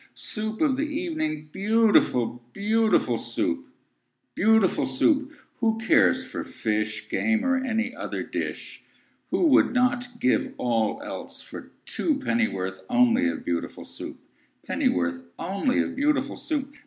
[0.15, 3.67] Soo oop of the e e evening, Beautiful, beautiful Soup!
[4.33, 5.31] Beautiful Soup!
[5.57, 8.83] Who cares for fish, Game, or any other dish?
[9.29, 14.17] Who would not give all else for two Pennyworth only of Beautiful Soup?
[14.65, 16.73] Pennyworth only of beautiful Soup?